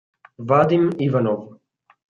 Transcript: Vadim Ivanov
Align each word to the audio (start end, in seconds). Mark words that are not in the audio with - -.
Vadim 0.51 0.89
Ivanov 1.09 1.53